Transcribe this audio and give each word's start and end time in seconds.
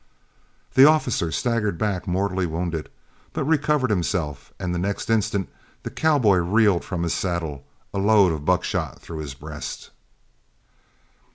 The 0.73 0.85
officer 0.85 1.31
staggered 1.31 1.77
back 1.77 2.07
mortally 2.07 2.47
wounded, 2.47 2.89
but 3.33 3.43
recovered 3.43 3.91
himself, 3.91 4.51
and 4.59 4.73
the 4.73 4.79
next 4.79 5.11
instant 5.11 5.47
the 5.83 5.91
cowboy 5.91 6.37
reeled 6.37 6.83
from 6.83 7.03
his 7.03 7.13
saddle, 7.13 7.67
a 7.93 7.99
load 7.99 8.31
of 8.33 8.43
buckshot 8.43 8.99
through 8.99 9.19
his 9.19 9.35
breast. 9.35 9.91